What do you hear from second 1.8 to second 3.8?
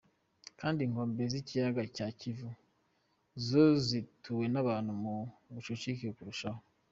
cya Kivu zo